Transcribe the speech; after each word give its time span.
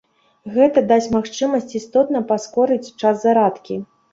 Гэта 0.55 0.81
дасць 0.91 1.09
магчымасць 1.17 1.75
істотна 1.81 2.25
паскорыць 2.33 2.83
час 3.01 3.25
зарадкі. 3.27 3.83